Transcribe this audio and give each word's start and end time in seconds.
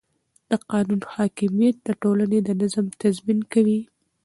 د 0.49 0.51
قانون 0.71 1.01
حاکمیت 1.13 1.75
د 1.83 1.89
ټولنې 2.01 2.39
د 2.43 2.49
نظم 2.61 2.85
تضمین 3.01 3.39
کوي 3.53 3.79